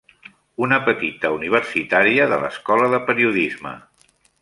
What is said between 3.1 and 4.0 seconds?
Periodisme!